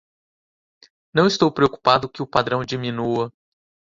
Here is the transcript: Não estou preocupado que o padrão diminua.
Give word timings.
Não 1.13 1.27
estou 1.27 1.51
preocupado 1.51 2.09
que 2.09 2.23
o 2.23 2.27
padrão 2.27 2.65
diminua. 2.65 3.31